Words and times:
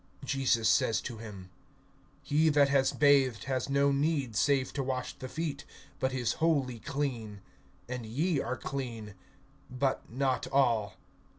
(10)Jesus 0.25 0.65
says 0.65 0.99
to 1.01 1.17
him: 1.17 1.51
He 2.23 2.49
that 2.49 2.69
has 2.69 2.91
bathed 2.91 3.43
has 3.43 3.69
no 3.69 3.91
need 3.91 4.35
save 4.35 4.73
to 4.73 4.81
wash 4.81 5.13
the 5.13 5.29
feet, 5.29 5.63
but 5.99 6.11
is 6.11 6.33
wholly 6.41 6.79
clean. 6.79 7.41
And 7.87 8.03
ye 8.07 8.41
are 8.41 8.57
clean; 8.57 9.13
but 9.69 10.01
not 10.11 10.47
all. 10.51 10.95